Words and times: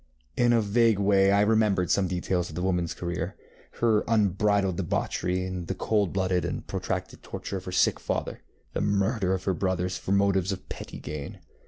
In 0.35 0.51
a 0.51 0.61
vague 0.63 0.97
way 0.97 1.31
I 1.31 1.41
remembered 1.41 1.91
some 1.91 2.07
details 2.07 2.49
of 2.49 2.55
the 2.55 2.63
womanŌĆÖs 2.63 2.95
career, 2.97 3.35
her 3.81 4.03
unbridled 4.07 4.77
debauchery, 4.77 5.47
the 5.47 5.75
coldblooded 5.75 6.43
and 6.43 6.65
protracted 6.65 7.21
torture 7.21 7.57
of 7.57 7.65
her 7.65 7.71
sick 7.71 7.99
father, 7.99 8.41
the 8.73 8.81
murder 8.81 9.35
of 9.35 9.43
her 9.43 9.53
brothers 9.53 9.97
for 9.99 10.11
motives 10.11 10.51
of 10.51 10.67
petty 10.69 10.97
gain. 10.97 11.37